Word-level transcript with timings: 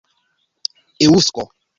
eŭsko 1.07 1.45